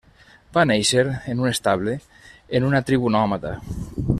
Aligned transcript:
Va 0.57 0.63
néixer 0.69 1.03
en 1.33 1.43
un 1.43 1.49
estable, 1.51 1.93
en 2.61 2.69
una 2.71 2.83
tribu 2.89 3.13
nòmada. 3.17 3.57